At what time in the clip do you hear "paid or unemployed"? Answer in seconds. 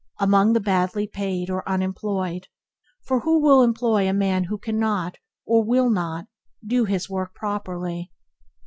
1.05-2.47